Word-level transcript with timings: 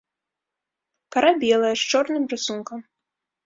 Кара 1.17 1.31
белая, 1.45 1.75
з 1.85 1.95
чорным 1.95 2.23
рысункам. 2.35 2.79